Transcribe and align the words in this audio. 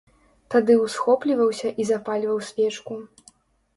Тады 0.53 0.77
ўсхопліваўся 0.77 1.69
і 1.83 1.87
запальваў 1.93 2.43
свечку. 2.51 2.93